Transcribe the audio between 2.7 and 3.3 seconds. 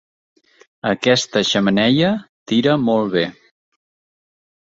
molt bé.